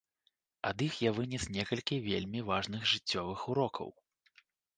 [0.69, 3.95] Ад іх я вынес некалькі вельмі важных жыццёвых урокаў.